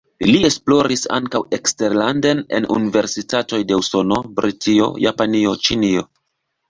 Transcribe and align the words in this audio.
Li 0.27 0.37
esploris 0.47 1.03
ankaŭ 1.17 1.41
eksterlande 1.57 2.31
en 2.59 2.67
universitatoj 2.77 3.61
de 3.73 3.79
Usono, 3.83 4.19
Britio, 4.41 4.89
Japanio, 5.09 5.55
Ĉinio. 5.69 6.09